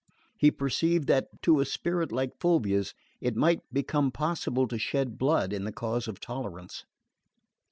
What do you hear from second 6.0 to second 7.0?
of tolerance.